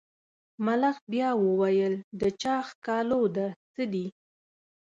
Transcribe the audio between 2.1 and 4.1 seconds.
د چا ښکالو ده څه دي.